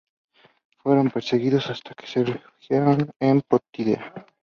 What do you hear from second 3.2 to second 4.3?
Potidea.